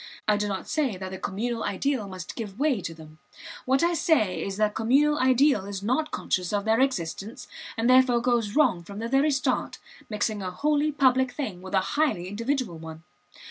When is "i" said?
0.27-0.35, 3.83-3.93